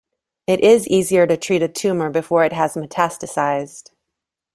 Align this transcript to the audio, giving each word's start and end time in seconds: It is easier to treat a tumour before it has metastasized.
It 0.47 0.61
is 0.61 0.87
easier 0.87 1.27
to 1.27 1.37
treat 1.37 1.61
a 1.61 1.67
tumour 1.67 2.09
before 2.09 2.43
it 2.43 2.53
has 2.53 2.73
metastasized. 2.73 3.91